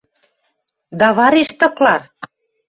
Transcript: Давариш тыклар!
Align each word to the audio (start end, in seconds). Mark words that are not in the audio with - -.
Давариш 0.99 1.49
тыклар! 1.59 2.01